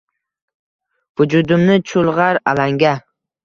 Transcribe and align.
Vujudimni 1.21 1.77
chulg’ar 1.93 2.43
alanga 2.53 2.99